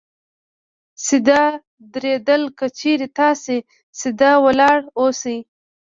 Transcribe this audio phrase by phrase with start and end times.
[1.05, 1.43] سیده
[1.93, 3.55] درېدل: که چېرې تاسې
[3.99, 5.37] سیده ولاړ اوسئ